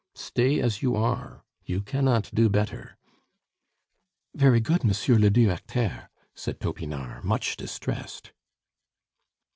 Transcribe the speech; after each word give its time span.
Stay 0.15 0.59
as 0.59 0.81
you 0.81 0.95
are 0.95 1.45
you 1.63 1.79
cannot 1.79 2.31
do 2.33 2.49
better." 2.49 2.97
"Very 4.33 4.59
good, 4.59 4.83
monsieur 4.83 5.19
le 5.19 5.29
directeur," 5.29 6.09
said 6.33 6.59
Topinard, 6.59 7.23
much 7.23 7.55
distressed. 7.55 8.31